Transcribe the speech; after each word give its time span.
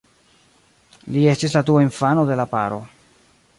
Li 1.17 1.27
estis 1.35 1.53
la 1.57 1.63
dua 1.69 1.85
infano 1.89 2.25
de 2.33 2.41
la 2.43 2.49
paro. 2.57 2.83